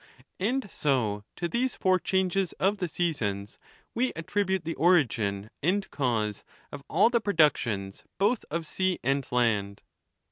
And 0.39 0.67
so 0.71 1.23
to 1.35 1.47
these 1.47 1.75
four 1.75 1.99
changes 1.99 2.53
of 2.53 2.79
the 2.79 2.87
seasons 2.87 3.59
we 3.93 4.13
attribute 4.15 4.65
the 4.65 4.73
origin 4.73 5.51
and 5.61 5.87
cause 5.91 6.43
of 6.71 6.83
all 6.89 7.11
the 7.11 7.21
productions 7.21 8.03
both 8.17 8.43
of 8.49 8.65
sea 8.65 8.97
and 9.03 9.27
land. 9.31 9.83